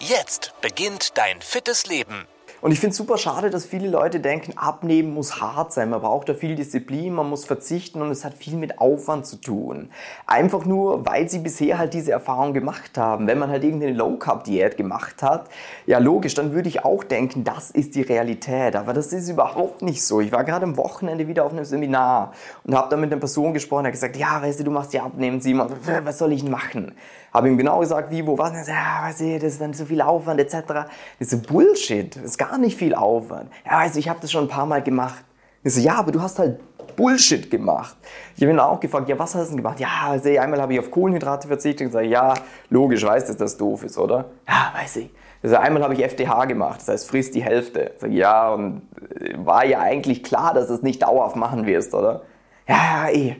[0.00, 2.26] Jetzt beginnt dein fittes Leben.
[2.62, 5.90] Und ich finde es super schade, dass viele Leute denken, abnehmen muss hart sein.
[5.90, 9.36] Man braucht da viel Disziplin, man muss verzichten und es hat viel mit Aufwand zu
[9.36, 9.90] tun.
[10.26, 13.26] Einfach nur, weil sie bisher halt diese Erfahrung gemacht haben.
[13.26, 15.48] Wenn man halt irgendeine Low-Carb-Diät gemacht hat,
[15.86, 18.74] ja logisch, dann würde ich auch denken, das ist die Realität.
[18.74, 20.20] Aber das ist überhaupt nicht so.
[20.20, 22.32] Ich war gerade am Wochenende wieder auf einem Seminar
[22.64, 25.04] und habe da mit einer Person gesprochen, hat gesagt, ja, weißt du, du machst ja
[25.04, 25.68] abnehmen, Simon,
[26.04, 26.94] was soll ich machen?
[27.36, 28.50] Habe ihm genau gesagt, wie, wo, was.
[28.50, 30.88] Und er sagt, ja, weißt du, das ist dann so viel Aufwand etc.
[31.18, 32.16] Das ist Bullshit.
[32.16, 33.50] Das gar nicht viel Aufwand.
[33.64, 35.24] Ja, du, ich habe das schon ein paar Mal gemacht.
[35.62, 36.60] Ich so, ja, aber du hast halt
[36.96, 37.96] Bullshit gemacht.
[38.36, 39.80] Ich habe ihn auch gefragt, ja, was hast du denn gemacht?
[39.80, 42.34] Ja, also einmal habe ich auf Kohlenhydrate verzichtet und gesagt, ja,
[42.70, 44.26] logisch, weißt du, dass das doof ist, oder?
[44.48, 45.10] Ja, weiß ich.
[45.42, 47.92] Also einmal habe ich FDH gemacht, das heißt, frisst die Hälfte.
[47.94, 48.82] Ich sage, ja, und
[49.20, 52.22] äh, war ja eigentlich klar, dass du es nicht dauerhaft machen wirst, oder?
[52.66, 53.36] Ja, ja, eh.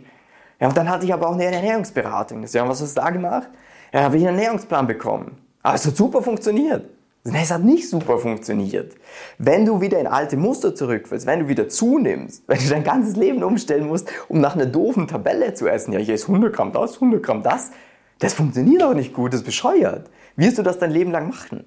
[0.61, 2.43] Ja, und dann hatte ich aber auch eine Ernährungsberatung.
[2.43, 3.49] Das, ja, was hast du da gemacht?
[3.93, 5.39] Ja, habe ich einen Ernährungsplan bekommen.
[5.63, 6.89] Aber es hat super funktioniert.
[7.35, 8.95] Es hat nicht super funktioniert.
[9.39, 13.17] Wenn du wieder in alte Muster zurückfällst, wenn du wieder zunimmst, wenn du dein ganzes
[13.17, 16.73] Leben umstellen musst, um nach einer doofen Tabelle zu essen, ja, ich esse 100 Gramm
[16.73, 17.71] das, 100 Gramm das,
[18.19, 20.09] das funktioniert auch nicht gut, das ist bescheuert.
[20.37, 21.65] Wirst du das dein Leben lang machen?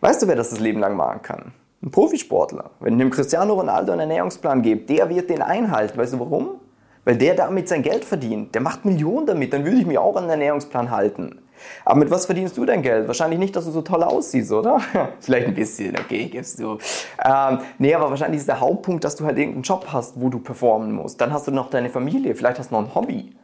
[0.00, 1.52] Weißt du, wer das das Leben lang machen kann?
[1.82, 2.70] Ein Profisportler.
[2.78, 5.98] Wenn dem Cristiano Ronaldo einen Ernährungsplan gibt, der wird den einhalten.
[5.98, 6.60] Weißt du warum?
[7.04, 8.54] Weil der damit sein Geld verdient.
[8.54, 9.52] Der macht Millionen damit.
[9.52, 11.40] Dann würde ich mich auch an den Ernährungsplan halten.
[11.84, 13.06] Aber mit was verdienst du dein Geld?
[13.06, 14.80] Wahrscheinlich nicht, dass du so toll aussiehst, oder?
[15.20, 16.78] Vielleicht ein bisschen, okay, gibst du.
[17.24, 20.38] Ähm, nee, aber wahrscheinlich ist der Hauptpunkt, dass du halt irgendeinen Job hast, wo du
[20.38, 21.20] performen musst.
[21.20, 23.34] Dann hast du noch deine Familie, vielleicht hast du noch ein Hobby.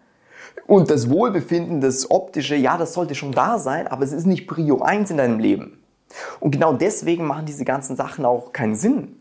[0.67, 4.46] Und das Wohlbefinden, das Optische, ja, das sollte schon da sein, aber es ist nicht
[4.46, 5.83] Prio 1 in deinem Leben.
[6.40, 9.18] Und genau deswegen machen diese ganzen Sachen auch keinen Sinn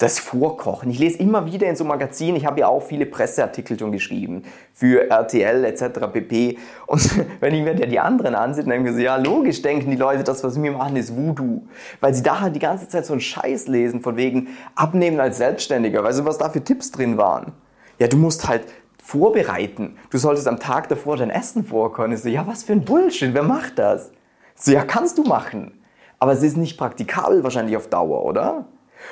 [0.00, 0.90] das Vorkochen.
[0.90, 4.44] Ich lese immer wieder in so Magazinen, ich habe ja auch viele Presseartikel schon geschrieben
[4.72, 6.10] für RTL etc.
[6.10, 6.56] pp.
[6.86, 9.98] Und wenn ich mir die anderen ansehe, dann denke ich so, ja logisch denken die
[9.98, 11.64] Leute, das was wir machen ist Voodoo.
[12.00, 15.36] Weil sie da halt die ganze Zeit so einen Scheiß lesen von wegen Abnehmen als
[15.36, 16.02] Selbstständiger.
[16.02, 17.52] Weißt du, was da für Tipps drin waren?
[17.98, 18.64] Ja, du musst halt
[19.04, 19.98] vorbereiten.
[20.08, 22.12] Du solltest am Tag davor dein Essen vorkochen.
[22.12, 24.12] Ich so, ja was für ein Bullshit, wer macht das?
[24.54, 25.72] so, ja kannst du machen.
[26.18, 28.64] Aber es ist nicht praktikabel wahrscheinlich auf Dauer, oder?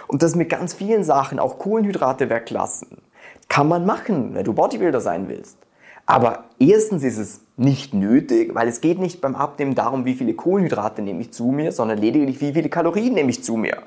[0.06, 2.98] Und das mit ganz vielen Sachen, auch Kohlenhydrate weglassen,
[3.48, 5.58] kann man machen, wenn du Bodybuilder sein willst.
[6.06, 10.32] Aber erstens ist es nicht nötig, weil es geht nicht beim Abnehmen darum, wie viele
[10.32, 13.82] Kohlenhydrate nehme ich zu mir, sondern lediglich, wie viele Kalorien nehme ich zu mir.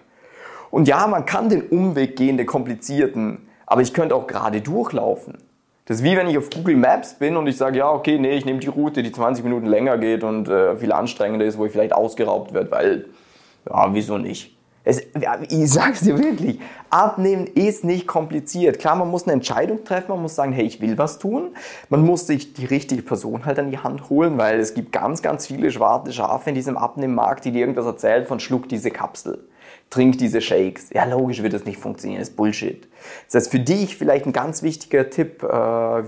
[0.70, 5.38] Und ja, man kann den Umweg gehen, den komplizierten, aber ich könnte auch gerade durchlaufen.
[5.86, 8.36] Das ist wie wenn ich auf Google Maps bin und ich sage, ja, okay, nee,
[8.36, 11.66] ich nehme die Route, die 20 Minuten länger geht und äh, viel anstrengender ist, wo
[11.66, 13.06] ich vielleicht ausgeraubt werde, weil,
[13.68, 14.56] ja, wieso nicht?
[14.84, 15.02] Es,
[15.50, 16.60] ich sag's dir wirklich,
[16.90, 18.80] abnehmen ist nicht kompliziert.
[18.80, 21.56] Klar, man muss eine Entscheidung treffen, man muss sagen, hey, ich will was tun.
[21.90, 25.22] Man muss sich die richtige Person halt an die Hand holen, weil es gibt ganz,
[25.22, 29.48] ganz viele schwarze Schafe in diesem Abnehmmarkt, die dir irgendwas erzählen von schluck diese Kapsel,
[29.92, 30.90] trink diese Shakes.
[30.92, 32.88] Ja, logisch wird das nicht funktionieren, das ist Bullshit.
[33.28, 35.48] Das heißt, für dich vielleicht ein ganz wichtiger Tipp, äh,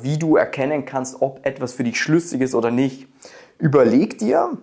[0.03, 3.07] wie du erkennen kannst, ob etwas für dich schlüssig ist oder nicht.
[3.59, 4.57] Überleg dir,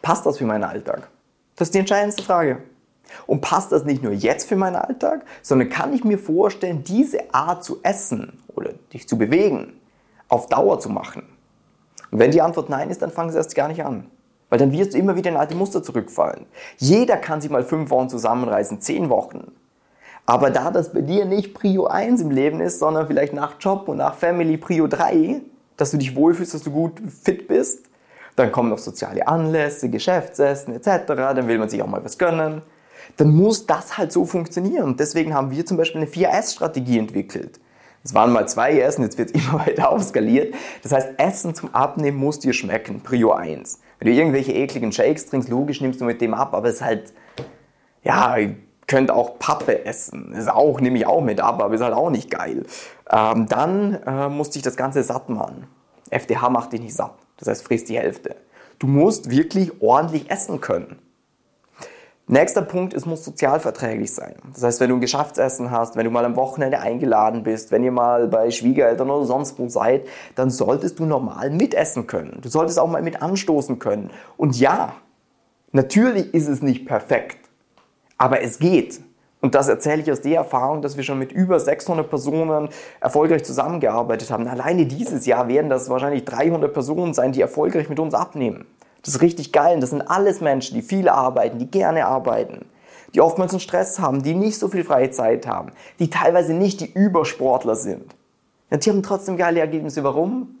[0.00, 1.08] passt das für meinen Alltag?
[1.56, 2.58] Das ist die entscheidendste Frage.
[3.26, 7.34] Und passt das nicht nur jetzt für meinen Alltag, sondern kann ich mir vorstellen, diese
[7.34, 9.74] Art zu essen oder dich zu bewegen,
[10.28, 11.22] auf Dauer zu machen?
[12.10, 14.06] Und wenn die Antwort nein ist, dann fangen sie erst gar nicht an.
[14.48, 16.46] Weil dann wirst du immer wieder in alte Muster zurückfallen.
[16.76, 19.52] Jeder kann sich mal fünf Wochen zusammenreißen, zehn Wochen.
[20.24, 23.88] Aber da das bei dir nicht Prio 1 im Leben ist, sondern vielleicht nach Job
[23.88, 25.40] und nach Family Prio 3,
[25.76, 27.86] dass du dich wohlfühlst, dass du gut fit bist,
[28.34, 32.62] dann kommen noch soziale Anlässe, Geschäftsessen etc., dann will man sich auch mal was gönnen
[33.16, 34.84] dann muss das halt so funktionieren.
[34.84, 37.60] Und deswegen haben wir zum Beispiel eine 4S-Strategie entwickelt.
[38.04, 40.54] Es waren mal zwei Essen, jetzt wird es immer weiter aufskaliert.
[40.82, 43.80] Das heißt, Essen zum Abnehmen muss dir schmecken, Prio 1.
[43.98, 46.82] Wenn du irgendwelche ekligen Shakes trinkst, logisch nimmst du mit dem ab, aber es ist
[46.82, 47.12] halt,
[48.04, 48.56] ja, ihr
[48.86, 50.32] könnt auch Pappe essen.
[50.32, 52.64] Ist auch, nehme ich auch mit ab, aber ist halt auch nicht geil.
[53.10, 55.66] Ähm, dann äh, musst dich das Ganze satt machen.
[56.10, 57.14] FDH macht dich nicht satt.
[57.38, 58.36] Das heißt, frisst die Hälfte.
[58.78, 60.98] Du musst wirklich ordentlich essen können.
[62.28, 64.34] Nächster Punkt, es muss sozialverträglich sein.
[64.52, 67.84] Das heißt, wenn du ein Geschäftsessen hast, wenn du mal am Wochenende eingeladen bist, wenn
[67.84, 72.40] ihr mal bei Schwiegereltern oder sonst wo seid, dann solltest du normal mitessen können.
[72.42, 74.10] Du solltest auch mal mit anstoßen können.
[74.36, 74.94] Und ja,
[75.70, 77.38] natürlich ist es nicht perfekt.
[78.18, 79.00] Aber es geht.
[79.40, 82.70] Und das erzähle ich aus der Erfahrung, dass wir schon mit über 600 Personen
[83.00, 84.48] erfolgreich zusammengearbeitet haben.
[84.48, 88.64] Alleine dieses Jahr werden das wahrscheinlich 300 Personen sein, die erfolgreich mit uns abnehmen.
[89.06, 89.76] Das ist richtig geil.
[89.76, 92.66] Und das sind alles Menschen, die viel arbeiten, die gerne arbeiten,
[93.14, 95.70] die oftmals einen Stress haben, die nicht so viel freie Zeit haben,
[96.00, 98.16] die teilweise nicht die Übersportler sind.
[98.68, 100.02] Und die haben trotzdem geile Ergebnisse.
[100.02, 100.56] Warum?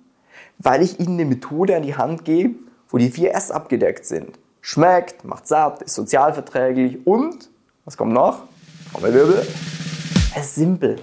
[0.58, 2.54] Weil ich ihnen eine Methode an die Hand gebe,
[2.88, 4.38] wo die vier S abgedeckt sind.
[4.60, 7.50] Schmeckt, macht satt, ist sozialverträglich und,
[7.84, 8.44] was kommt noch?
[8.92, 9.44] Trommelwirbel.
[10.36, 10.96] Es ist simpel.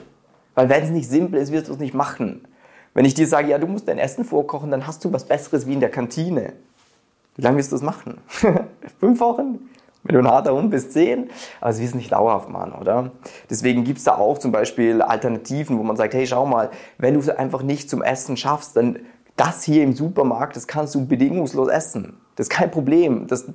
[0.56, 2.46] Weil wenn es nicht simpel ist, wirst du es nicht machen.
[2.94, 5.68] Wenn ich dir sage, ja, du musst dein Essen vorkochen, dann hast du was Besseres
[5.68, 6.54] wie in der Kantine.
[7.36, 8.20] Wie lange wirst du es machen?
[9.00, 9.70] Fünf Wochen?
[10.04, 11.30] Wenn du ein harter Hund bist, zehn.
[11.62, 13.12] Aber es wirst nicht dauerhaft machen, oder?
[13.50, 17.14] Deswegen gibt es da auch zum Beispiel Alternativen, wo man sagt, hey, schau mal, wenn
[17.14, 19.00] du es einfach nicht zum Essen schaffst, dann
[19.36, 22.18] das hier im Supermarkt, das kannst du bedingungslos essen.
[22.36, 23.28] Das ist kein Problem.
[23.28, 23.48] Das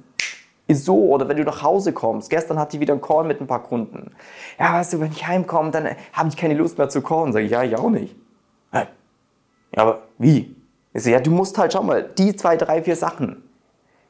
[0.66, 0.96] ist so.
[1.10, 2.30] Oder wenn du nach Hause kommst.
[2.30, 4.12] Gestern hatte ich wieder einen Call mit ein paar Kunden.
[4.58, 7.32] Ja, weißt du, wenn ich heimkomme, dann habe ich keine Lust mehr zu callen.
[7.32, 8.16] Sag ich, ja, ich auch nicht.
[9.74, 10.56] Ja, aber wie?
[10.92, 13.47] Ich sage, ja, du musst halt, schau mal, die zwei, drei, vier Sachen.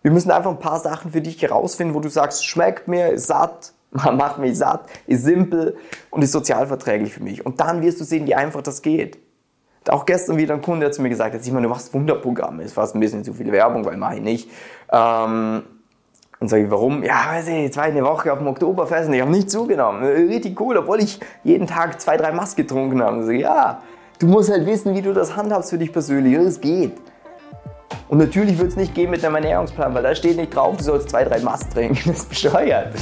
[0.08, 3.26] Wir müssen einfach ein paar Sachen für dich herausfinden, wo du sagst, schmeckt mir, ist
[3.26, 5.76] satt, macht mich satt, ist simpel
[6.08, 7.44] und ist sozialverträglich für mich.
[7.44, 9.18] Und dann wirst du sehen, wie einfach das geht.
[9.86, 12.62] Auch gestern wieder ein Kunde hat zu mir gesagt, jetzt Simon, du machst Wunderprogramme.
[12.62, 14.50] Ist fast ein bisschen zu viel Werbung, weil mache ich nicht.
[14.90, 15.64] Ähm,
[16.40, 17.02] und sage ich, warum?
[17.02, 20.02] Ja, weiß ich, zweite Woche auf dem Oktoberfest und ich habe nicht zugenommen.
[20.04, 23.18] Richtig cool, obwohl ich jeden Tag zwei, drei Mass getrunken habe.
[23.18, 23.82] Und sage, ja,
[24.18, 26.32] du musst halt wissen, wie du das handhabst für dich persönlich.
[26.32, 26.96] Es geht.
[28.08, 30.84] Und natürlich wird es nicht gehen mit einem Ernährungsplan, weil da steht nicht drauf, du
[30.84, 31.98] sollst zwei, drei Mast trinken.
[32.06, 32.94] Das ist bescheuert.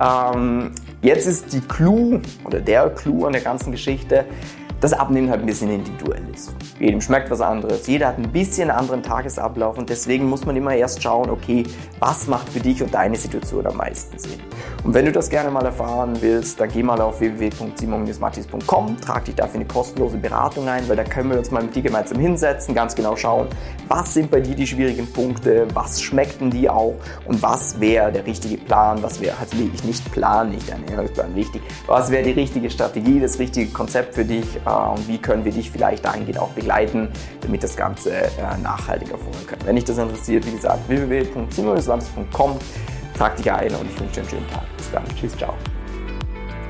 [0.00, 0.70] Ähm,
[1.02, 4.24] jetzt ist die Clou oder der Clou an der ganzen Geschichte,
[4.82, 6.52] das Abnehmen halt ein bisschen individuell ist.
[6.80, 10.56] Jedem schmeckt was anderes, jeder hat ein bisschen einen anderen Tagesablauf und deswegen muss man
[10.56, 11.62] immer erst schauen, okay,
[12.00, 14.40] was macht für dich und deine Situation am meisten Sinn.
[14.82, 19.36] Und wenn du das gerne mal erfahren willst, dann geh mal auf www.simon-mattis.com, trag dich
[19.36, 22.74] dafür eine kostenlose Beratung ein, weil da können wir uns mal mit dir gemeinsam hinsetzen,
[22.74, 23.46] ganz genau schauen,
[23.86, 26.96] was sind bei dir die schwierigen Punkte, was schmeckten die auch
[27.26, 31.62] und was wäre der richtige Plan, was wäre, also wirklich nicht Plan, nicht Ernährungsplan, wichtig,
[31.86, 34.44] was wäre die richtige Strategie, das richtige Konzept für dich,
[34.76, 37.08] und wie können wir dich vielleicht dahingehend auch begleiten,
[37.40, 38.28] damit das Ganze äh,
[38.62, 39.58] nachhaltiger vorgehen kann.
[39.64, 42.58] Wenn dich das interessiert, wie gesagt, www.simonslandes.com,
[43.16, 44.76] trag dich ein und ich wünsche dir einen schönen Tag.
[44.76, 45.04] Bis dann.
[45.16, 45.54] Tschüss, ciao.